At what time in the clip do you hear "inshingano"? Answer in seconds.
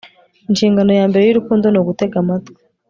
0.49-0.91